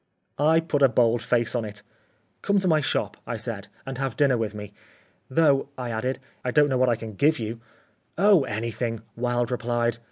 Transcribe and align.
I 0.39 0.59
put 0.61 0.81
a 0.81 0.89
bold 0.89 1.21
face 1.21 1.53
on 1.53 1.63
it. 1.63 1.83
"Come 2.41 2.57
to 2.57 2.67
my 2.67 2.81
shop," 2.81 3.17
I 3.27 3.37
said, 3.37 3.67
"and 3.85 3.99
have 3.99 4.17
dinner 4.17 4.35
with 4.35 4.55
me. 4.55 4.73
Though," 5.29 5.69
I 5.77 5.91
added, 5.91 6.17
"I 6.43 6.49
don't 6.49 6.69
know 6.69 6.77
what 6.79 6.89
I 6.89 6.95
can 6.95 7.13
give 7.13 7.37
you." 7.37 7.61
"Oh, 8.17 8.43
anything," 8.45 9.03
Wilde 9.15 9.51
replied. 9.51 9.97